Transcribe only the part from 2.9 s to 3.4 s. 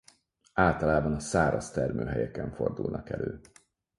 elő.